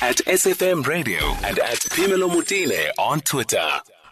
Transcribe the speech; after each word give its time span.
at 0.00 0.16
SFM 0.26 0.86
Radio 0.86 1.20
and 1.44 1.58
at 1.58 1.78
Pimelo 1.78 2.28
Mutile 2.30 2.90
on 2.98 3.20
Twitter. 3.20 3.68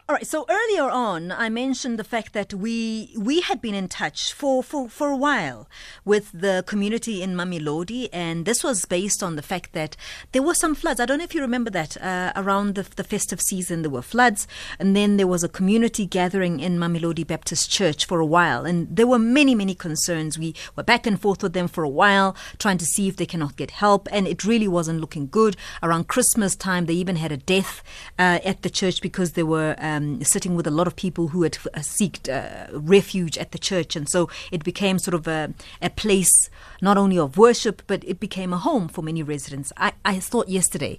All 0.08 0.16
right. 0.16 0.26
So 0.26 0.44
earlier 0.50 0.90
on, 0.90 1.30
I 1.30 1.48
mentioned 1.48 1.96
the 1.96 2.04
fact 2.04 2.32
that 2.32 2.52
we 2.52 3.14
we 3.16 3.40
had 3.40 3.62
been 3.62 3.74
in 3.74 3.86
touch 3.86 4.32
for, 4.32 4.60
for, 4.60 4.88
for 4.88 5.10
a 5.10 5.16
while 5.16 5.68
with 6.04 6.32
the 6.32 6.64
community 6.66 7.22
in 7.22 7.36
Mamelodi, 7.36 8.08
and 8.12 8.44
this 8.44 8.64
was 8.64 8.84
based 8.84 9.22
on 9.22 9.36
the 9.36 9.42
fact 9.42 9.72
that 9.74 9.96
there 10.32 10.42
were 10.42 10.54
some 10.54 10.74
floods. 10.74 10.98
I 10.98 11.06
don't 11.06 11.18
know 11.18 11.24
if 11.24 11.36
you 11.36 11.40
remember 11.40 11.70
that 11.70 11.96
uh, 12.02 12.32
around 12.34 12.74
the, 12.74 12.82
the 12.82 13.04
festive 13.04 13.40
season 13.40 13.82
there 13.82 13.92
were 13.92 14.02
floods, 14.02 14.48
and 14.80 14.96
then 14.96 15.18
there 15.18 15.28
was 15.28 15.44
a 15.44 15.48
community 15.48 16.04
gathering 16.04 16.58
in 16.58 16.78
Mamelodi 16.78 17.24
Baptist 17.24 17.70
Church 17.70 18.04
for 18.04 18.18
a 18.18 18.26
while, 18.26 18.66
and 18.66 18.94
there 18.94 19.06
were 19.06 19.20
many 19.20 19.54
many 19.54 19.74
concerns. 19.76 20.36
We 20.36 20.52
were 20.74 20.82
back 20.82 21.06
and 21.06 21.18
forth 21.18 21.44
with 21.44 21.52
them 21.52 21.68
for 21.68 21.84
a 21.84 21.88
while, 21.88 22.36
trying 22.58 22.78
to 22.78 22.86
see 22.86 23.06
if 23.06 23.16
they 23.16 23.26
cannot 23.26 23.54
get 23.54 23.70
help, 23.70 24.08
and 24.10 24.26
it 24.26 24.44
really 24.44 24.68
wasn't 24.68 25.00
looking 25.00 25.28
good. 25.28 25.56
Around 25.80 26.08
Christmas 26.08 26.56
time, 26.56 26.86
they 26.86 26.94
even 26.94 27.16
had 27.16 27.30
a 27.30 27.36
death 27.36 27.84
uh, 28.18 28.40
at 28.44 28.62
the 28.62 28.70
church 28.70 29.00
because 29.00 29.32
there 29.34 29.46
were. 29.46 29.76
Um, 29.78 29.91
um, 29.96 30.22
sitting 30.24 30.54
with 30.54 30.66
a 30.66 30.70
lot 30.70 30.86
of 30.86 30.96
people 30.96 31.28
who 31.28 31.42
had 31.42 31.58
uh, 31.74 31.80
sought 31.80 32.28
uh, 32.28 32.66
refuge 32.72 33.38
at 33.38 33.52
the 33.52 33.58
church, 33.58 33.96
and 33.96 34.08
so 34.08 34.28
it 34.50 34.64
became 34.64 34.98
sort 34.98 35.14
of 35.14 35.26
a, 35.26 35.52
a 35.80 35.90
place 35.90 36.50
not 36.80 36.96
only 36.98 37.18
of 37.18 37.38
worship, 37.38 37.82
but 37.86 38.02
it 38.04 38.20
became 38.20 38.52
a 38.52 38.58
home 38.58 38.88
for 38.88 39.02
many 39.02 39.22
residents. 39.22 39.72
I, 39.76 39.92
I 40.04 40.18
thought 40.18 40.48
yesterday. 40.48 40.98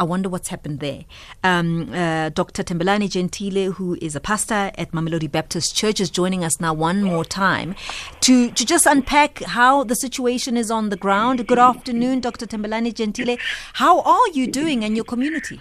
I 0.00 0.04
wonder 0.04 0.28
what's 0.28 0.48
happened 0.48 0.80
there. 0.80 1.04
Um, 1.44 1.92
uh, 1.92 2.30
Dr. 2.30 2.64
Thembelani 2.64 3.08
Jentile, 3.08 3.74
who 3.74 3.96
is 4.00 4.16
a 4.16 4.20
pastor 4.20 4.72
at 4.76 4.90
Mamelodi 4.90 5.30
Baptist 5.30 5.76
Church, 5.76 6.00
is 6.00 6.10
joining 6.10 6.42
us 6.42 6.60
now 6.60 6.74
one 6.74 7.04
more 7.04 7.24
time 7.24 7.76
to, 8.22 8.50
to 8.50 8.66
just 8.66 8.84
unpack 8.84 9.42
how 9.44 9.84
the 9.84 9.94
situation 9.94 10.56
is 10.56 10.72
on 10.72 10.88
the 10.88 10.96
ground. 10.96 11.46
Good 11.46 11.60
afternoon, 11.60 12.20
Dr. 12.20 12.46
Thembelani 12.46 12.92
Jentile. 12.92 13.38
How 13.74 14.00
are 14.00 14.28
you 14.32 14.48
doing 14.48 14.82
in 14.82 14.96
your 14.96 15.04
community? 15.04 15.60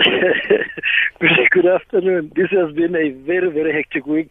Good 1.20 1.66
afternoon. 1.66 2.30
This 2.36 2.50
has 2.52 2.72
been 2.76 2.94
a 2.94 3.10
very, 3.10 3.50
very 3.50 3.72
hectic 3.72 4.06
week. 4.06 4.30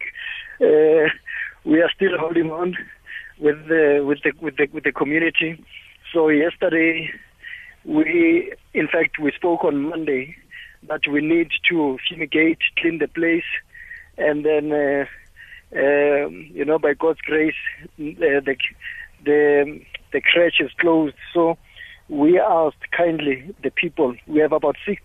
Uh, 0.58 1.10
we 1.66 1.82
are 1.82 1.90
still 1.94 2.16
holding 2.18 2.50
on 2.50 2.78
with 3.38 3.68
the 3.68 4.02
with 4.06 4.22
the 4.22 4.32
with 4.40 4.56
the 4.56 4.68
with 4.72 4.84
the 4.84 4.92
community. 4.92 5.62
So 6.14 6.30
yesterday, 6.30 7.10
we 7.84 8.54
in 8.72 8.88
fact 8.88 9.18
we 9.18 9.32
spoke 9.32 9.64
on 9.64 9.82
Monday 9.82 10.34
that 10.88 11.02
we 11.12 11.20
need 11.20 11.50
to 11.68 11.98
fumigate, 12.08 12.60
clean 12.78 13.00
the 13.00 13.08
place, 13.08 13.50
and 14.16 14.46
then 14.46 14.72
uh, 14.72 15.04
uh, 15.76 16.28
you 16.30 16.64
know 16.64 16.78
by 16.78 16.94
God's 16.94 17.20
grace, 17.20 17.60
uh, 17.82 17.84
the 17.98 18.56
the 19.26 19.80
the 20.14 20.22
crèche 20.22 20.64
is 20.64 20.70
closed. 20.80 21.16
So 21.34 21.58
we 22.08 22.40
asked 22.40 22.90
kindly 22.96 23.54
the 23.62 23.70
people. 23.70 24.14
We 24.26 24.40
have 24.40 24.52
about 24.52 24.76
six, 24.86 25.02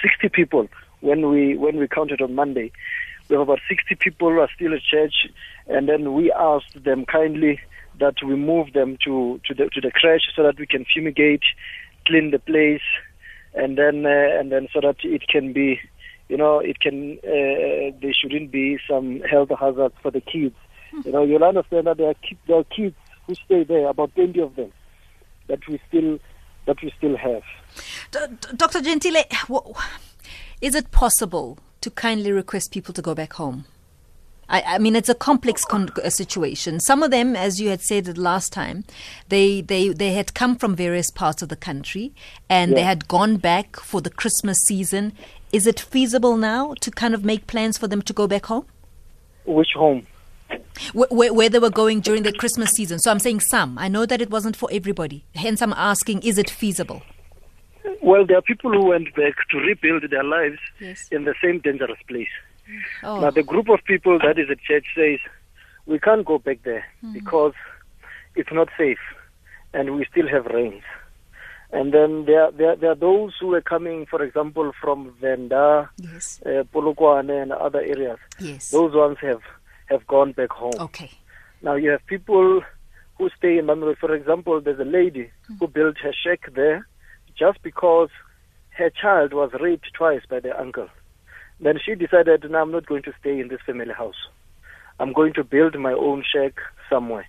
60 0.00 0.28
people 0.28 0.68
when 1.00 1.28
we 1.30 1.56
when 1.56 1.76
we 1.78 1.88
counted 1.88 2.20
on 2.20 2.34
Monday. 2.34 2.72
We 3.28 3.34
have 3.34 3.42
about 3.42 3.60
60 3.68 3.94
people 3.96 4.30
who 4.30 4.40
are 4.40 4.48
still 4.54 4.72
at 4.72 4.82
church, 4.82 5.28
and 5.66 5.86
then 5.88 6.14
we 6.14 6.32
asked 6.32 6.82
them 6.82 7.04
kindly 7.04 7.60
that 8.00 8.14
we 8.24 8.36
move 8.36 8.72
them 8.72 8.96
to 9.04 9.40
to 9.44 9.54
the 9.54 9.68
to 9.70 9.80
the 9.80 9.92
crèche 9.92 10.34
so 10.34 10.42
that 10.42 10.58
we 10.58 10.66
can 10.66 10.84
fumigate, 10.92 11.42
clean 12.06 12.30
the 12.30 12.38
place, 12.38 12.82
and 13.54 13.76
then 13.76 14.06
uh, 14.06 14.38
and 14.38 14.50
then 14.50 14.68
so 14.72 14.80
that 14.80 14.96
it 15.02 15.28
can 15.28 15.52
be, 15.52 15.78
you 16.28 16.36
know, 16.36 16.58
it 16.58 16.80
can 16.80 17.18
uh, 17.24 17.92
there 18.00 18.14
shouldn't 18.14 18.50
be 18.50 18.78
some 18.88 19.20
health 19.20 19.50
hazards 19.58 19.94
for 20.02 20.10
the 20.10 20.20
kids. 20.22 20.56
You 21.04 21.12
know, 21.12 21.22
you'll 21.22 21.44
understand 21.44 21.86
that 21.86 21.98
there 21.98 22.08
are, 22.08 22.14
ki- 22.14 22.38
there 22.46 22.56
are 22.56 22.64
kids 22.64 22.96
who 23.26 23.34
stay 23.34 23.62
there, 23.62 23.88
about 23.88 24.14
20 24.14 24.40
of 24.40 24.56
them, 24.56 24.72
that 25.48 25.60
we 25.68 25.78
still 25.88 26.18
that 26.64 26.80
we 26.82 26.92
still 26.96 27.16
have. 27.16 27.42
D- 28.10 28.48
Dr. 28.56 28.80
Jentile, 28.80 29.24
is 30.60 30.74
it 30.74 30.90
possible 30.90 31.58
to 31.80 31.90
kindly 31.90 32.32
request 32.32 32.72
people 32.72 32.92
to 32.94 33.02
go 33.02 33.14
back 33.14 33.34
home? 33.34 33.64
I, 34.48 34.62
I 34.62 34.78
mean, 34.78 34.96
it's 34.96 35.08
a 35.08 35.14
complex 35.14 35.64
con- 35.64 35.90
uh, 36.02 36.08
situation. 36.10 36.80
Some 36.80 37.02
of 37.02 37.10
them, 37.10 37.36
as 37.36 37.60
you 37.60 37.68
had 37.68 37.82
said 37.82 38.16
last 38.16 38.52
time, 38.52 38.84
they, 39.28 39.60
they, 39.60 39.90
they 39.90 40.12
had 40.12 40.34
come 40.34 40.56
from 40.56 40.74
various 40.74 41.10
parts 41.10 41.42
of 41.42 41.50
the 41.50 41.56
country 41.56 42.12
and 42.48 42.70
yeah. 42.70 42.76
they 42.76 42.82
had 42.82 43.08
gone 43.08 43.36
back 43.36 43.76
for 43.76 44.00
the 44.00 44.10
Christmas 44.10 44.58
season. 44.66 45.12
Is 45.52 45.66
it 45.66 45.78
feasible 45.78 46.36
now 46.36 46.74
to 46.80 46.90
kind 46.90 47.14
of 47.14 47.24
make 47.24 47.46
plans 47.46 47.76
for 47.76 47.88
them 47.88 48.00
to 48.02 48.12
go 48.12 48.26
back 48.26 48.46
home? 48.46 48.66
Which 49.44 49.68
home? 49.74 50.06
Where, 50.94 51.32
where, 51.32 51.48
they 51.50 51.58
were 51.58 51.70
going 51.70 52.00
during 52.00 52.22
the 52.22 52.32
Christmas 52.32 52.70
season. 52.70 52.98
So 53.00 53.10
I'm 53.10 53.18
saying 53.18 53.40
some. 53.40 53.76
I 53.78 53.88
know 53.88 54.06
that 54.06 54.22
it 54.22 54.30
wasn't 54.30 54.56
for 54.56 54.68
everybody. 54.72 55.24
Hence, 55.34 55.60
I'm 55.60 55.74
asking, 55.74 56.22
is 56.22 56.38
it 56.38 56.48
feasible? 56.48 57.02
Well, 58.02 58.26
there 58.26 58.38
are 58.38 58.42
people 58.42 58.72
who 58.72 58.86
went 58.86 59.14
back 59.14 59.34
to 59.50 59.58
rebuild 59.58 60.04
their 60.10 60.24
lives 60.24 60.58
yes. 60.80 61.08
in 61.10 61.24
the 61.24 61.34
same 61.42 61.60
dangerous 61.60 61.98
place. 62.08 62.28
Oh. 63.02 63.20
Now, 63.20 63.30
the 63.30 63.42
group 63.42 63.68
of 63.68 63.84
people 63.84 64.18
that 64.18 64.38
is 64.38 64.50
at 64.50 64.60
church 64.60 64.86
says, 64.94 65.18
we 65.86 65.98
can't 65.98 66.24
go 66.24 66.38
back 66.38 66.62
there 66.64 66.84
mm. 67.02 67.12
because 67.12 67.54
it's 68.34 68.52
not 68.52 68.68
safe 68.76 68.98
and 69.72 69.96
we 69.96 70.06
still 70.10 70.28
have 70.28 70.46
rains. 70.46 70.82
And 71.70 71.92
then 71.92 72.24
there, 72.24 72.50
there, 72.50 72.76
there 72.76 72.92
are 72.92 72.94
those 72.94 73.34
who 73.38 73.52
are 73.54 73.60
coming, 73.60 74.06
for 74.06 74.22
example, 74.22 74.72
from 74.80 75.14
Venda, 75.20 75.90
yes. 75.98 76.40
uh, 76.46 76.64
Polokwane, 76.72 77.42
and 77.42 77.52
other 77.52 77.80
areas. 77.80 78.18
Yes. 78.40 78.70
Those 78.70 78.94
ones 78.94 79.18
have, 79.20 79.42
have 79.86 80.06
gone 80.06 80.32
back 80.32 80.50
home. 80.50 80.72
Okay. 80.78 81.10
Now 81.60 81.74
you 81.74 81.90
have 81.90 82.06
people 82.06 82.62
who 83.18 83.28
stay 83.36 83.58
in 83.58 83.66
Mamelodi. 83.66 83.98
For 83.98 84.14
example, 84.14 84.60
there's 84.62 84.80
a 84.80 84.84
lady 84.84 85.30
mm. 85.50 85.58
who 85.58 85.66
built 85.66 85.98
her 85.98 86.12
shack 86.12 86.50
there 86.54 86.86
just 87.38 87.62
because 87.62 88.08
her 88.70 88.90
child 88.90 89.32
was 89.32 89.50
raped 89.60 89.92
twice 89.94 90.22
by 90.28 90.40
the 90.40 90.58
uncle. 90.58 90.88
Then 91.60 91.78
she 91.84 91.94
decided, 91.94 92.48
no, 92.48 92.60
I'm 92.60 92.70
not 92.70 92.86
going 92.86 93.02
to 93.04 93.12
stay 93.20 93.38
in 93.40 93.48
this 93.48 93.60
family 93.66 93.92
house. 93.92 94.28
I'm 95.00 95.12
going 95.12 95.32
to 95.34 95.44
build 95.44 95.78
my 95.78 95.92
own 95.92 96.24
shack 96.30 96.54
somewhere. 96.88 97.28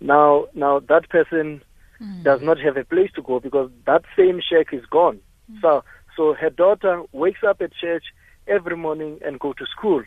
Now, 0.00 0.46
now 0.54 0.80
that 0.80 1.08
person 1.10 1.62
mm. 2.00 2.22
does 2.22 2.40
not 2.42 2.58
have 2.58 2.76
a 2.76 2.84
place 2.84 3.10
to 3.14 3.22
go 3.22 3.40
because 3.40 3.70
that 3.86 4.04
same 4.16 4.40
shack 4.40 4.72
is 4.72 4.84
gone. 4.86 5.20
Mm. 5.50 5.60
So, 5.60 5.84
so 6.16 6.34
her 6.34 6.50
daughter 6.50 7.02
wakes 7.12 7.40
up 7.46 7.60
at 7.60 7.72
church 7.74 8.04
every 8.46 8.76
morning 8.76 9.20
and 9.24 9.38
go 9.38 9.52
to 9.52 9.66
school, 9.66 10.02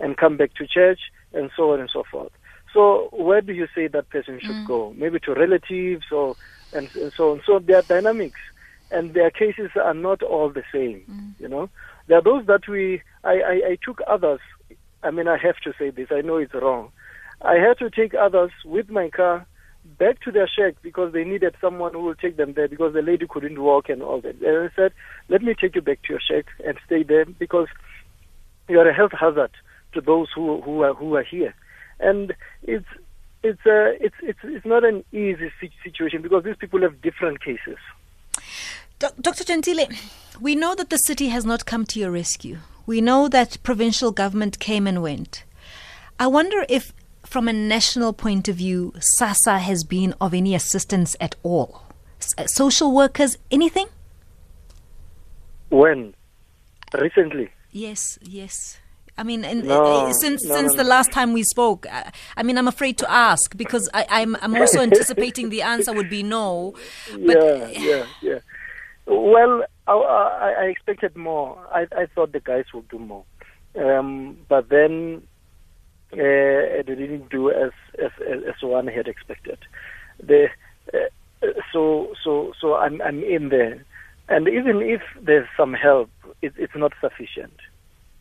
and 0.00 0.16
come 0.16 0.36
back 0.36 0.54
to 0.54 0.66
church, 0.66 1.00
and 1.32 1.50
so 1.56 1.72
on 1.72 1.80
and 1.80 1.90
so 1.92 2.04
forth. 2.10 2.32
So, 2.72 3.08
where 3.12 3.40
do 3.40 3.52
you 3.52 3.68
say 3.74 3.86
that 3.88 4.08
person 4.10 4.40
should 4.40 4.50
mm. 4.50 4.66
go? 4.66 4.94
Maybe 4.96 5.18
to 5.20 5.34
relatives 5.34 6.06
or 6.10 6.36
and, 6.72 6.88
and 6.96 7.12
so 7.12 7.32
on. 7.32 7.42
So 7.46 7.58
there 7.58 7.76
are 7.76 7.82
dynamics 7.82 8.40
and 8.92 9.14
their 9.14 9.30
cases 9.30 9.70
are 9.82 9.94
not 9.94 10.22
all 10.22 10.50
the 10.50 10.62
same. 10.72 11.02
Mm. 11.10 11.40
You 11.40 11.48
know, 11.48 11.68
there 12.06 12.18
are 12.18 12.22
those 12.22 12.46
that 12.46 12.68
we. 12.68 13.02
I, 13.24 13.40
I, 13.40 13.52
I 13.70 13.78
took 13.82 14.00
others. 14.06 14.40
I 15.02 15.10
mean, 15.10 15.28
I 15.28 15.36
have 15.38 15.56
to 15.64 15.72
say 15.78 15.90
this. 15.90 16.08
I 16.10 16.20
know 16.20 16.36
it's 16.36 16.54
wrong. 16.54 16.90
I 17.40 17.54
had 17.54 17.78
to 17.78 17.90
take 17.90 18.14
others 18.14 18.52
with 18.64 18.88
my 18.88 19.10
car 19.10 19.46
back 19.98 20.20
to 20.20 20.30
their 20.30 20.48
shack 20.48 20.74
because 20.82 21.12
they 21.12 21.24
needed 21.24 21.56
someone 21.60 21.92
who 21.92 22.00
will 22.00 22.14
take 22.14 22.36
them 22.36 22.52
there 22.54 22.68
because 22.68 22.92
the 22.92 23.02
lady 23.02 23.26
couldn't 23.28 23.60
walk 23.60 23.88
and 23.88 24.02
all 24.02 24.20
that. 24.20 24.40
And 24.40 24.70
I 24.70 24.74
said, 24.76 24.92
let 25.28 25.42
me 25.42 25.54
take 25.60 25.74
you 25.74 25.82
back 25.82 26.02
to 26.02 26.12
your 26.12 26.20
shack 26.20 26.46
and 26.64 26.78
stay 26.86 27.02
there 27.02 27.24
because 27.24 27.66
you 28.68 28.78
are 28.78 28.88
a 28.88 28.94
health 28.94 29.12
hazard 29.18 29.50
to 29.94 30.00
those 30.00 30.28
who 30.34 30.60
who 30.62 30.82
are 30.82 30.94
who 30.94 31.16
are 31.16 31.24
here. 31.24 31.54
And 31.98 32.34
it's 32.62 32.86
it's 33.42 33.60
uh, 33.66 33.98
it's 34.00 34.14
it's 34.22 34.38
it's 34.44 34.66
not 34.66 34.84
an 34.84 35.04
easy 35.12 35.50
situation 35.82 36.22
because 36.22 36.44
these 36.44 36.56
people 36.56 36.80
have 36.82 37.02
different 37.02 37.42
cases. 37.42 37.78
Dr. 39.02 39.42
Jentile, 39.42 39.88
we 40.40 40.54
know 40.54 40.76
that 40.76 40.90
the 40.90 40.96
city 40.96 41.28
has 41.28 41.44
not 41.44 41.66
come 41.66 41.84
to 41.86 41.98
your 41.98 42.12
rescue. 42.12 42.58
We 42.86 43.00
know 43.00 43.26
that 43.28 43.58
provincial 43.64 44.12
government 44.12 44.60
came 44.60 44.86
and 44.86 45.02
went. 45.02 45.42
I 46.20 46.28
wonder 46.28 46.64
if, 46.68 46.92
from 47.26 47.48
a 47.48 47.52
national 47.52 48.12
point 48.12 48.46
of 48.46 48.56
view, 48.56 48.92
SASSA 49.18 49.58
has 49.58 49.82
been 49.82 50.14
of 50.20 50.32
any 50.32 50.54
assistance 50.54 51.16
at 51.20 51.34
all. 51.42 51.82
Uh, 52.38 52.46
social 52.46 52.94
workers, 52.94 53.38
anything? 53.50 53.88
When? 55.70 56.14
Recently? 56.94 57.50
Yes, 57.72 58.20
yes. 58.22 58.78
I 59.18 59.24
mean, 59.24 59.44
in, 59.44 59.66
no, 59.66 60.06
uh, 60.06 60.12
since 60.12 60.44
no, 60.44 60.54
since 60.54 60.72
no, 60.72 60.82
the 60.82 60.88
last 60.88 61.10
time 61.10 61.32
we 61.32 61.42
spoke, 61.42 61.86
I, 61.90 62.00
uh, 62.02 62.10
I, 62.36 62.42
mean, 62.42 62.56
I'm 62.56 62.68
afraid 62.68 62.98
to 62.98 63.10
ask 63.10 63.56
because 63.56 63.88
I, 63.92 64.06
am 64.22 64.36
I'm, 64.36 64.54
I'm 64.54 64.60
also 64.60 64.80
anticipating 64.88 65.50
the 65.50 65.62
answer 65.62 65.92
would 65.92 66.08
be 66.08 66.22
no. 66.22 66.74
But 67.10 67.36
yeah, 67.36 67.66
yeah, 67.68 68.06
yeah. 68.22 68.38
Well, 69.14 69.64
I, 69.86 69.92
I, 69.92 70.54
I 70.60 70.64
expected 70.64 71.16
more. 71.16 71.58
I, 71.72 71.86
I 71.96 72.06
thought 72.06 72.32
the 72.32 72.40
guys 72.40 72.64
would 72.72 72.88
do 72.88 72.98
more, 72.98 73.24
um, 73.78 74.38
but 74.48 74.68
then 74.68 75.22
uh, 76.12 76.16
they 76.16 76.82
didn't 76.86 77.28
do 77.30 77.50
as, 77.50 77.72
as 78.02 78.10
as 78.20 78.62
one 78.62 78.86
had 78.86 79.08
expected. 79.08 79.58
The 80.22 80.48
uh, 80.94 80.98
so 81.72 82.14
so 82.22 82.52
so 82.60 82.74
I'm 82.76 83.02
I'm 83.02 83.22
in 83.22 83.48
there, 83.48 83.84
and 84.28 84.48
even 84.48 84.80
if 84.82 85.02
there's 85.20 85.48
some 85.56 85.74
help, 85.74 86.10
it, 86.40 86.54
it's 86.56 86.76
not 86.76 86.92
sufficient. 87.00 87.58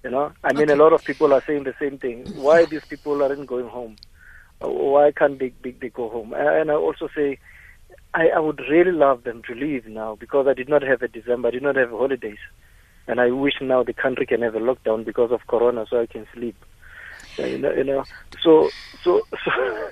You 0.04 0.10
know, 0.10 0.32
I 0.44 0.54
mean, 0.54 0.64
okay. 0.64 0.74
a 0.74 0.76
lot 0.76 0.94
of 0.94 1.04
people 1.04 1.32
are 1.32 1.44
saying 1.46 1.64
the 1.64 1.76
same 1.80 2.00
thing. 2.00 2.26
Why 2.36 2.66
these 2.66 2.86
people 2.86 3.22
aren't 3.22 3.46
going 3.46 3.68
home? 3.68 3.98
Why 4.60 5.12
can't 5.12 5.38
they, 5.38 5.54
they, 5.64 5.72
they 5.72 5.90
go 5.90 6.10
home? 6.10 6.34
And 6.34 6.72
I 6.72 6.74
also 6.74 7.08
say, 7.16 7.38
I, 8.14 8.30
I 8.30 8.40
would 8.40 8.60
really 8.70 8.92
love 8.92 9.24
them 9.24 9.42
to 9.48 9.56
leave 9.56 9.88
now 9.88 10.16
because 10.16 10.48
I 10.48 10.54
did 10.54 10.68
not 10.68 10.82
have 10.82 11.02
a 11.02 11.08
December, 11.08 11.48
I 11.48 11.52
did 11.52 11.64
not 11.64 11.76
have 11.76 11.92
holidays. 11.92 12.40
And 13.08 13.20
I 13.20 13.32
wish 13.32 13.56
now 13.62 13.84
the 13.84 13.94
country 13.94 14.26
can 14.26 14.42
have 14.42 14.56
a 14.56 14.60
lockdown 14.60 15.06
because 15.06 15.32
of 15.32 15.48
Corona 15.48 15.86
so 15.90 16.02
I 16.02 16.06
can 16.06 16.28
sleep. 16.34 16.56
Uh, 17.40 17.46
you 17.46 17.58
know, 17.58 17.72
you 17.72 17.84
know. 17.84 18.04
So, 18.44 18.70
so, 19.04 19.22
so, 19.44 19.92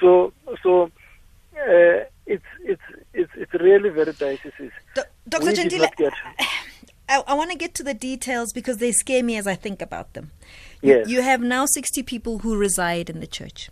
so, 0.00 0.32
so 0.62 0.84
uh, 1.56 2.04
it's, 2.26 2.44
it's, 2.64 2.82
it's, 3.12 3.30
it's 3.36 3.54
really 3.54 3.90
very 3.90 4.12
dicey. 4.12 4.50
Do- 4.94 5.02
Dr. 5.28 5.52
Jentile, 5.52 5.88
I, 7.08 7.22
I 7.26 7.34
want 7.34 7.50
to 7.50 7.58
get 7.58 7.74
to 7.74 7.82
the 7.82 7.94
details 7.94 8.52
because 8.52 8.78
they 8.78 8.92
scare 8.92 9.22
me 9.22 9.36
as 9.36 9.46
I 9.46 9.54
think 9.54 9.82
about 9.82 10.14
them. 10.14 10.30
Yes. 10.80 11.08
You 11.08 11.22
have 11.22 11.40
now 11.42 11.66
60 11.66 12.02
people 12.02 12.38
who 12.38 12.56
reside 12.56 13.10
in 13.10 13.20
the 13.20 13.26
church. 13.26 13.70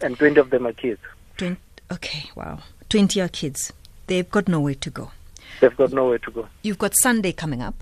And 0.00 0.16
20 0.16 0.40
of 0.40 0.50
them 0.50 0.66
are 0.66 0.72
kids. 0.72 1.00
20, 1.36 1.56
okay, 1.92 2.30
wow. 2.34 2.60
20 2.88 3.20
are 3.20 3.28
kids. 3.28 3.72
They've 4.06 4.30
got 4.30 4.48
nowhere 4.48 4.74
to 4.74 4.90
go. 4.90 5.10
They've 5.60 5.76
got 5.76 5.92
nowhere 5.92 6.18
to 6.18 6.30
go. 6.30 6.48
You've 6.62 6.78
got 6.78 6.94
Sunday 6.94 7.32
coming 7.32 7.62
up. 7.62 7.74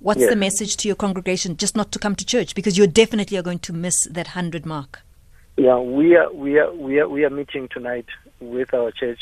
What's 0.00 0.20
Yes. 0.20 0.30
the 0.30 0.36
message 0.36 0.76
to 0.78 0.88
your 0.88 0.96
congregation? 0.96 1.56
Just 1.56 1.76
not 1.76 1.92
to 1.92 1.98
come 1.98 2.14
to 2.16 2.26
church 2.26 2.54
because 2.54 2.76
you 2.76 2.86
definitely 2.86 3.38
are 3.38 3.42
going 3.42 3.60
to 3.60 3.72
miss 3.72 3.94
that 4.10 4.28
100 4.28 4.66
mark. 4.66 5.00
Yeah, 5.56 5.78
we 5.78 6.16
are 6.16 6.32
we 6.32 6.58
are 6.58 6.72
we 6.72 6.98
are 6.98 7.08
we 7.08 7.24
are 7.24 7.30
meeting 7.30 7.68
tonight 7.68 8.06
with 8.40 8.74
our 8.74 8.90
church. 8.90 9.20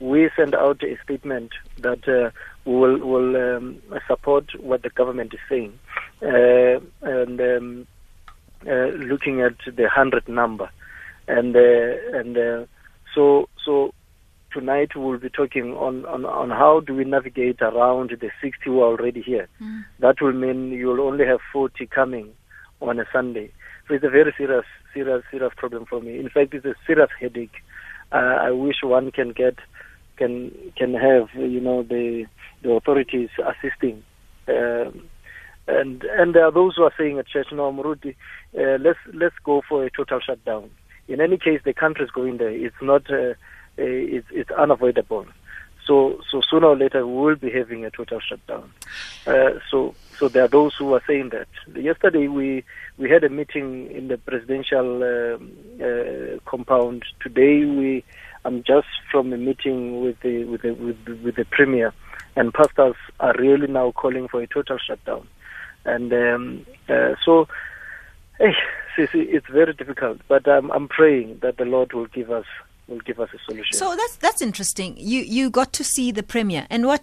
We 0.00 0.30
send 0.34 0.54
out 0.54 0.82
a 0.82 0.96
statement 1.04 1.52
that 1.78 2.08
uh, 2.08 2.30
we 2.64 2.74
will 2.74 2.98
will 2.98 3.56
um, 3.56 3.82
support 4.08 4.46
what 4.60 4.82
the 4.82 4.88
government 4.90 5.34
is 5.34 5.40
saying, 5.48 5.78
uh, 6.22 6.80
and 7.02 7.38
um, 7.40 7.86
uh, 8.66 8.86
looking 8.96 9.42
at 9.42 9.56
the 9.66 9.88
hundred 9.88 10.26
number, 10.26 10.70
and 11.28 11.54
uh, 11.54 12.18
and 12.18 12.38
uh, 12.38 12.64
so 13.14 13.48
so 13.64 13.92
tonight 14.54 14.90
we'll 14.94 15.18
be 15.18 15.28
talking 15.28 15.72
on, 15.74 16.06
on, 16.06 16.24
on 16.24 16.50
how 16.50 16.80
do 16.80 16.94
we 16.94 17.04
navigate 17.04 17.60
around 17.60 18.10
the 18.10 18.30
60 18.40 18.50
who 18.64 18.80
are 18.80 18.92
already 18.92 19.20
here. 19.20 19.48
That 19.98 20.16
will 20.20 20.32
mean 20.32 20.70
you'll 20.70 21.00
only 21.00 21.26
have 21.26 21.40
40 21.52 21.86
coming 21.86 22.32
on 22.80 23.00
a 23.00 23.04
Sunday. 23.12 23.50
So 23.88 23.94
it's 23.94 24.04
a 24.04 24.10
very 24.10 24.32
serious, 24.38 24.64
serious, 24.94 25.22
serious 25.30 25.52
problem 25.56 25.84
for 25.84 26.00
me. 26.00 26.18
In 26.18 26.28
fact, 26.30 26.54
it's 26.54 26.64
a 26.64 26.74
serious 26.86 27.10
headache. 27.20 27.62
Uh, 28.12 28.36
I 28.40 28.50
wish 28.52 28.76
one 28.82 29.10
can 29.10 29.32
get, 29.32 29.56
can 30.16 30.52
can 30.76 30.94
have, 30.94 31.28
you 31.34 31.60
know, 31.60 31.82
the 31.82 32.26
the 32.62 32.70
authorities 32.70 33.30
assisting. 33.38 34.02
Um, 34.48 35.08
and 35.66 36.04
and 36.04 36.34
there 36.34 36.44
are 36.46 36.52
those 36.52 36.76
who 36.76 36.84
are 36.84 36.92
saying 36.96 37.18
at 37.18 37.26
church, 37.26 37.48
no, 37.52 37.72
Muruti, 37.72 38.14
uh, 38.56 38.78
let's 38.80 38.98
let's 39.12 39.34
go 39.44 39.62
for 39.68 39.84
a 39.84 39.90
total 39.90 40.20
shutdown. 40.20 40.70
In 41.08 41.20
any 41.20 41.36
case, 41.36 41.60
the 41.64 41.74
country 41.74 42.04
is 42.04 42.10
going 42.10 42.38
there. 42.38 42.50
It's 42.50 42.76
not, 42.80 43.10
uh, 43.10 43.34
it's 43.76 44.26
it's 44.30 44.50
unavoidable. 44.50 45.26
So 45.86 46.20
so 46.30 46.40
sooner 46.48 46.68
or 46.68 46.76
later 46.76 47.06
we 47.06 47.14
will 47.14 47.36
be 47.36 47.50
having 47.50 47.84
a 47.84 47.90
total 47.90 48.20
shutdown. 48.20 48.72
Uh, 49.26 49.58
so 49.70 49.94
so 50.18 50.28
there 50.28 50.44
are 50.44 50.48
those 50.48 50.74
who 50.76 50.94
are 50.94 51.02
saying 51.06 51.30
that. 51.30 51.48
Yesterday 51.76 52.28
we 52.28 52.64
we 52.98 53.10
had 53.10 53.24
a 53.24 53.28
meeting 53.28 53.90
in 53.90 54.08
the 54.08 54.16
presidential 54.18 55.02
um, 55.02 55.52
uh, 55.82 56.38
compound. 56.46 57.04
Today 57.20 57.64
we 57.64 58.04
I'm 58.44 58.62
just 58.62 58.88
from 59.10 59.32
a 59.32 59.36
meeting 59.36 60.00
with 60.00 60.18
the 60.20 60.44
with 60.44 60.62
the 60.62 60.72
with 60.72 61.04
the, 61.04 61.14
with 61.16 61.36
the 61.36 61.44
premier, 61.44 61.92
and 62.36 62.52
pastors 62.52 62.96
are 63.20 63.34
really 63.38 63.66
now 63.66 63.92
calling 63.92 64.28
for 64.28 64.40
a 64.40 64.46
total 64.46 64.78
shutdown, 64.78 65.26
and 65.84 66.12
um, 66.12 66.66
uh, 66.88 67.14
so. 67.24 67.48
Hey, 68.36 68.52
Sisi, 68.96 69.32
it's 69.32 69.46
very 69.46 69.72
difficult, 69.74 70.18
but 70.26 70.48
I'm 70.48 70.68
I'm 70.72 70.88
praying 70.88 71.38
that 71.42 71.56
the 71.56 71.64
Lord 71.64 71.92
will 71.92 72.06
give 72.06 72.32
us 72.32 72.46
will 72.88 73.00
give 73.00 73.18
us 73.20 73.30
a 73.34 73.38
solution. 73.44 73.72
So 73.72 73.94
that's 73.96 74.16
that's 74.16 74.42
interesting. 74.42 74.96
You 74.98 75.20
you 75.20 75.50
got 75.50 75.72
to 75.74 75.84
see 75.84 76.12
the 76.12 76.22
premier, 76.22 76.66
and 76.70 76.86
what 76.86 77.02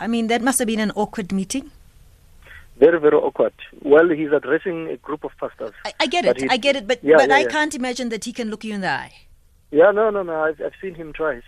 I 0.00 0.06
mean 0.06 0.28
that 0.28 0.42
must 0.42 0.58
have 0.58 0.68
been 0.68 0.80
an 0.80 0.92
awkward 0.94 1.32
meeting. 1.32 1.70
very 2.78 3.00
very 3.00 3.16
awkward. 3.16 3.52
Well, 3.82 4.08
he's 4.10 4.32
addressing 4.32 4.88
a 4.88 4.96
group 4.96 5.24
of 5.24 5.32
pastors. 5.40 5.72
I, 5.84 5.92
I 6.00 6.06
get 6.06 6.24
it, 6.24 6.44
I 6.48 6.56
get 6.56 6.76
it, 6.76 6.86
but 6.86 7.00
Yeah, 7.02 7.16
but 7.16 7.30
yeah, 7.30 7.36
I 7.36 7.40
yeah. 7.40 7.48
can't 7.48 7.74
imagine 7.74 8.08
that 8.10 8.24
he 8.24 8.32
can 8.32 8.50
look 8.50 8.64
you 8.64 8.74
in 8.74 8.80
the 8.82 8.90
eye. 8.90 9.12
Yeah, 9.70 9.90
no, 9.90 10.10
no, 10.10 10.22
no. 10.22 10.34
I've, 10.44 10.60
I've 10.64 10.72
seen 10.80 10.94
him 10.94 11.12
twice, 11.12 11.42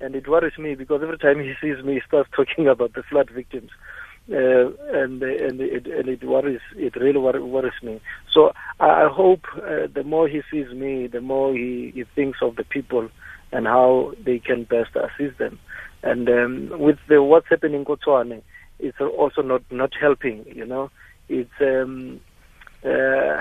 and 0.00 0.14
it 0.14 0.26
worries 0.26 0.56
me 0.58 0.74
because 0.74 1.02
every 1.02 1.18
time 1.18 1.38
he 1.38 1.52
sees 1.60 1.84
me, 1.84 1.94
he 1.94 2.00
starts 2.06 2.30
talking 2.34 2.66
about 2.74 2.94
the 2.94 3.02
flood 3.02 3.30
victims, 3.30 3.70
uh, 4.30 4.70
and 4.92 5.22
and 5.22 5.60
it, 5.60 5.86
and 5.86 6.08
it 6.08 6.24
worries. 6.24 6.60
It 6.76 6.96
really 6.96 7.18
worries 7.18 7.72
me. 7.82 8.00
So 8.32 8.52
I 8.78 9.08
hope 9.08 9.44
uh, 9.56 9.88
the 9.92 10.04
more 10.04 10.28
he 10.28 10.42
sees 10.50 10.72
me, 10.72 11.06
the 11.06 11.20
more 11.20 11.52
he, 11.52 11.92
he 11.94 12.04
thinks 12.14 12.38
of 12.42 12.56
the 12.56 12.64
people 12.64 13.08
and 13.52 13.66
how 13.66 14.12
they 14.24 14.38
can 14.38 14.64
best 14.64 14.90
assist 14.94 15.38
them. 15.38 15.58
And 16.02 16.28
um, 16.28 16.78
with 16.78 16.98
the, 17.08 17.22
what's 17.22 17.48
happening 17.48 17.80
in 17.80 17.84
Botswana, 17.84 18.42
it's 18.78 19.00
also 19.00 19.42
not 19.42 19.62
not 19.70 19.92
helping. 20.00 20.44
You 20.46 20.66
know, 20.66 20.90
it's 21.28 21.50
um, 21.60 22.20
uh, 22.84 23.40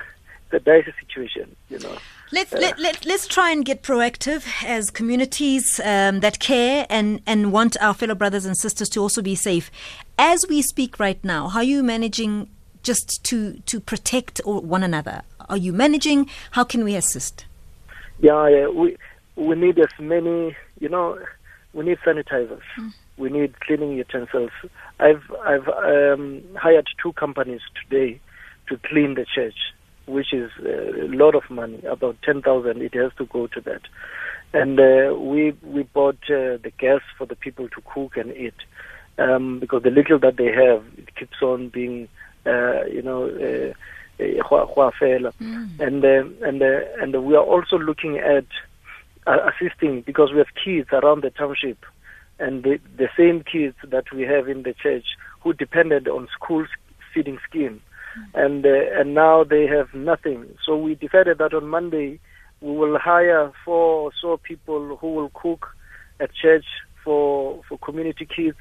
the 0.51 0.59
dicey 0.63 0.93
situation. 0.99 1.55
You 1.69 1.79
know. 1.79 1.97
Let's 2.31 2.51
let, 2.53 2.77
let 2.77 3.05
let's 3.07 3.25
try 3.25 3.49
and 3.49 3.65
get 3.65 3.81
proactive 3.81 4.45
as 4.63 4.91
communities 4.91 5.79
um, 5.83 6.19
that 6.19 6.39
care 6.39 6.85
and 6.87 7.21
and 7.25 7.51
want 7.51 7.75
our 7.81 7.95
fellow 7.95 8.13
brothers 8.13 8.45
and 8.45 8.55
sisters 8.55 8.87
to 8.89 8.99
also 8.99 9.23
be 9.23 9.33
safe. 9.33 9.71
As 10.19 10.45
we 10.47 10.61
speak 10.61 10.99
right 10.99 11.23
now, 11.23 11.47
how 11.47 11.59
are 11.59 11.63
you 11.63 11.81
managing 11.81 12.47
just 12.83 13.23
to 13.25 13.53
to 13.65 13.79
protect 13.79 14.41
or 14.45 14.61
one 14.61 14.83
another? 14.83 15.23
Are 15.49 15.57
you 15.57 15.73
managing? 15.73 16.29
How 16.51 16.63
can 16.63 16.83
we 16.83 16.95
assist? 16.95 17.45
Yeah, 18.19 18.47
yeah, 18.47 18.67
we 18.67 18.95
we 19.35 19.55
need 19.55 19.79
as 19.79 19.89
many. 19.99 20.55
You 20.79 20.89
know, 20.89 21.17
we 21.73 21.85
need 21.85 21.97
sanitizers. 22.05 22.61
We 23.17 23.29
need 23.29 23.59
cleaning 23.59 23.93
utensils. 23.93 24.51
I've 24.99 25.23
I've 25.43 25.67
um, 25.67 26.43
hired 26.55 26.87
two 27.01 27.13
companies 27.13 27.61
today 27.81 28.19
to 28.67 28.77
clean 28.85 29.15
the 29.15 29.25
church, 29.25 29.55
which 30.09 30.33
is 30.33 30.51
a 30.65 31.07
lot 31.07 31.35
of 31.35 31.49
money, 31.49 31.81
about 31.85 32.17
ten 32.23 32.41
thousand. 32.41 32.81
It 32.81 32.93
has 32.95 33.11
to 33.17 33.25
go 33.25 33.47
to 33.47 33.61
that, 33.61 33.81
and 34.53 34.79
uh, 34.79 35.15
we 35.19 35.53
we 35.63 35.83
bought 35.83 36.23
uh, 36.25 36.57
the 36.65 36.71
gas 36.77 37.01
for 37.17 37.25
the 37.25 37.35
people 37.35 37.69
to 37.69 37.81
cook 37.93 38.17
and 38.17 38.35
eat, 38.35 38.55
um, 39.17 39.59
because 39.59 39.83
the 39.83 39.91
little 39.91 40.19
that 40.19 40.37
they 40.37 40.51
have, 40.51 40.83
it 40.97 41.15
keeps 41.15 41.41
on 41.41 41.69
being, 41.69 42.07
uh, 42.45 42.85
you 42.85 43.01
know. 43.01 43.25
Uh, 43.27 43.73
uh, 44.21 44.91
fela. 44.99 45.31
and 45.39 46.03
uh, 46.03 46.45
and 46.45 46.61
uh, 46.61 46.81
and 47.01 47.25
we 47.25 47.35
are 47.35 47.43
also 47.43 47.77
looking 47.77 48.17
at 48.17 48.45
uh, 49.27 49.49
assisting 49.49 50.01
because 50.01 50.31
we 50.31 50.39
have 50.39 50.53
kids 50.61 50.89
around 50.91 51.23
the 51.23 51.29
township 51.29 51.77
and 52.39 52.63
the, 52.63 52.79
the 52.97 53.09
same 53.17 53.43
kids 53.43 53.75
that 53.83 54.11
we 54.11 54.23
have 54.23 54.47
in 54.47 54.63
the 54.63 54.73
church 54.73 55.05
who 55.41 55.53
depended 55.53 56.07
on 56.07 56.27
school 56.33 56.65
feeding 57.13 57.37
scheme 57.47 57.81
and 58.33 58.65
uh, 58.65 58.69
and 58.99 59.13
now 59.13 59.43
they 59.43 59.67
have 59.67 59.93
nothing 59.93 60.45
so 60.65 60.77
we 60.77 60.95
decided 60.95 61.37
that 61.37 61.53
on 61.53 61.67
monday 61.67 62.19
we 62.61 62.71
will 62.71 62.97
hire 62.97 63.51
four 63.63 64.01
or 64.01 64.11
so 64.21 64.37
people 64.37 64.97
who 64.97 65.13
will 65.13 65.31
cook 65.33 65.67
at 66.19 66.29
church 66.33 66.65
for 67.03 67.61
for 67.67 67.77
community 67.79 68.25
kids 68.25 68.57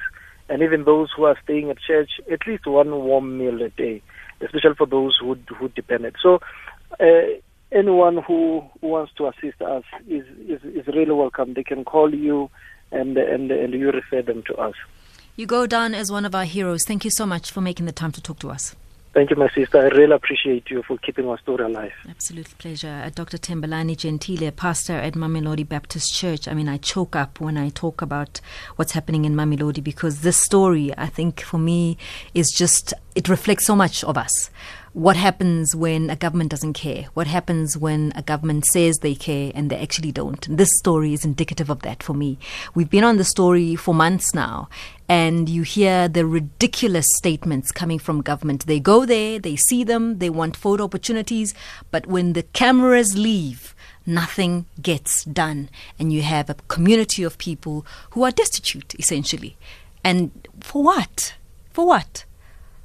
and 0.48 0.62
even 0.62 0.84
those 0.84 1.10
who 1.16 1.24
are 1.24 1.36
staying 1.42 1.70
at 1.70 1.78
church 1.78 2.10
at 2.30 2.46
least 2.46 2.66
one 2.66 2.90
warm 2.90 3.38
meal 3.38 3.60
a 3.62 3.68
day 3.70 4.02
especially 4.40 4.74
for 4.76 4.86
those 4.86 5.16
who 5.20 5.36
who 5.58 5.68
depended 5.70 6.14
so 6.22 6.40
uh, 7.00 7.26
anyone 7.70 8.16
who, 8.26 8.64
who 8.80 8.88
wants 8.88 9.12
to 9.14 9.26
assist 9.26 9.60
us 9.60 9.84
is, 10.08 10.24
is 10.46 10.62
is 10.64 10.86
really 10.88 11.12
welcome 11.12 11.54
they 11.54 11.64
can 11.64 11.84
call 11.84 12.14
you 12.14 12.50
and 12.92 13.18
and 13.18 13.50
and 13.50 13.74
you 13.74 13.90
refer 13.90 14.22
them 14.22 14.42
to 14.46 14.54
us 14.56 14.74
You 15.38 15.46
go 15.46 15.68
down 15.68 15.94
as 15.94 16.10
one 16.10 16.24
of 16.24 16.34
our 16.34 16.42
heroes. 16.42 16.84
Thank 16.84 17.04
you 17.04 17.12
so 17.12 17.24
much 17.24 17.52
for 17.52 17.60
making 17.60 17.86
the 17.86 17.92
time 17.92 18.10
to 18.10 18.20
talk 18.20 18.40
to 18.40 18.50
us. 18.50 18.74
Thank 19.14 19.30
you 19.30 19.36
my 19.36 19.48
sister 19.54 19.78
i 19.78 19.88
really 19.88 20.12
appreciate 20.14 20.70
you 20.70 20.82
for 20.82 20.98
keeping 20.98 21.28
our 21.28 21.38
story 21.38 21.64
alive 21.64 21.92
Absolute 22.08 22.56
pleasure. 22.58 23.02
Uh, 23.04 23.10
Dr. 23.10 23.38
Thembelani 23.38 23.96
Jentile, 23.96 24.54
pastor 24.54 24.94
at 24.94 25.14
Mamelodi 25.14 25.68
Baptist 25.68 26.12
Church. 26.14 26.48
I 26.48 26.54
mean, 26.54 26.68
I 26.68 26.76
choke 26.78 27.14
up 27.14 27.40
when 27.40 27.56
I 27.56 27.68
talk 27.68 28.02
about 28.02 28.40
what's 28.76 28.92
happening 28.92 29.24
in 29.24 29.34
Mamelodi 29.34 29.82
because 29.82 30.22
this 30.22 30.36
story, 30.36 30.92
I 30.98 31.06
think, 31.06 31.40
for 31.40 31.58
me, 31.58 31.96
is 32.34 32.50
just, 32.50 32.92
it 33.14 33.28
reflects 33.28 33.66
so 33.66 33.76
much 33.76 34.04
of 34.04 34.16
us. 34.16 34.50
What 34.98 35.14
happens 35.14 35.76
when 35.76 36.10
a 36.10 36.16
government 36.16 36.50
doesn't 36.50 36.72
care? 36.72 37.04
What 37.14 37.28
happens 37.28 37.78
when 37.78 38.12
a 38.16 38.22
government 38.22 38.64
says 38.64 38.96
they 38.96 39.14
care 39.14 39.52
and 39.54 39.70
they 39.70 39.78
actually 39.78 40.10
don't? 40.10 40.44
This 40.50 40.76
story 40.76 41.12
is 41.12 41.24
indicative 41.24 41.70
of 41.70 41.82
that 41.82 42.02
for 42.02 42.14
me. 42.14 42.36
We've 42.74 42.90
been 42.90 43.04
on 43.04 43.16
the 43.16 43.22
story 43.22 43.76
for 43.76 43.94
months 43.94 44.34
now, 44.34 44.68
and 45.08 45.48
you 45.48 45.62
hear 45.62 46.08
the 46.08 46.26
ridiculous 46.26 47.06
statements 47.14 47.70
coming 47.70 48.00
from 48.00 48.22
government. 48.22 48.66
They 48.66 48.80
go 48.80 49.06
there, 49.06 49.38
they 49.38 49.54
see 49.54 49.84
them, 49.84 50.18
they 50.18 50.30
want 50.30 50.56
photo 50.56 50.82
opportunities, 50.82 51.54
but 51.92 52.08
when 52.08 52.32
the 52.32 52.42
cameras 52.42 53.16
leave, 53.16 53.76
nothing 54.04 54.66
gets 54.82 55.22
done. 55.24 55.68
And 56.00 56.12
you 56.12 56.22
have 56.22 56.50
a 56.50 56.54
community 56.66 57.22
of 57.22 57.38
people 57.38 57.86
who 58.10 58.24
are 58.24 58.32
destitute, 58.32 58.96
essentially. 58.98 59.56
And 60.02 60.32
for 60.60 60.82
what? 60.82 61.34
For 61.70 61.86
what? 61.86 62.24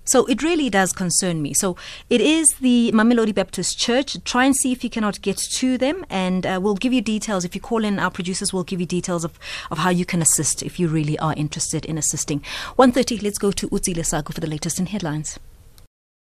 So 0.05 0.25
it 0.25 0.43
really 0.43 0.69
does 0.69 0.91
concern 0.91 1.41
me. 1.41 1.53
So 1.53 1.77
it 2.09 2.21
is 2.21 2.49
the 2.59 2.91
Mamelodi 2.93 3.33
Baptist 3.33 3.79
Church. 3.79 4.17
Try 4.25 4.45
and 4.45 4.55
see 4.55 4.71
if 4.71 4.83
you 4.83 4.89
cannot 4.89 5.21
get 5.21 5.37
to 5.37 5.77
them, 5.77 6.05
and 6.09 6.45
uh, 6.45 6.59
we'll 6.61 6.75
give 6.75 6.93
you 6.93 7.01
details. 7.01 7.45
If 7.45 7.55
you 7.55 7.61
call 7.61 7.83
in, 7.85 7.99
our 7.99 8.11
producers 8.11 8.51
will 8.51 8.63
give 8.63 8.79
you 8.79 8.85
details 8.85 9.23
of, 9.23 9.39
of 9.71 9.77
how 9.79 9.89
you 9.89 10.05
can 10.05 10.21
assist 10.21 10.61
if 10.61 10.79
you 10.79 10.87
really 10.87 11.17
are 11.19 11.33
interested 11.35 11.85
in 11.85 11.97
assisting. 11.97 12.41
1.30, 12.77 13.23
let's 13.23 13.37
go 13.37 13.51
to 13.51 13.69
Uzi 13.69 13.95
Lesago 13.95 14.33
for 14.33 14.41
the 14.41 14.47
latest 14.47 14.79
in 14.79 14.87
headlines. 14.87 15.39